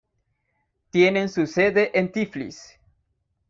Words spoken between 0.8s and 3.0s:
Tienen su sede en Tiflis.